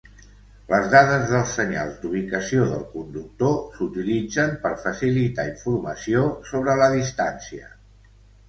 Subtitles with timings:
[0.69, 7.75] Les dades dels senyals d'ubicació del conductor s'utilitzen per facilitar informació sobre la distància.